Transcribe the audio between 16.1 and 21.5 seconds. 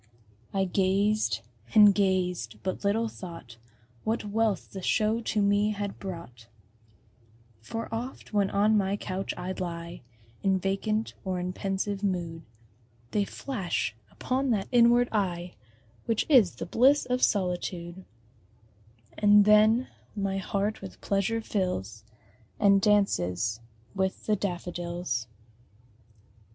is the bliss of solitude; And then my heart with pleasure